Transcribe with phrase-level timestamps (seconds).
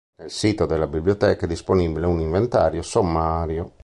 [0.17, 3.75] Nel sito della Biblioteca è disponibile un inventario sommario.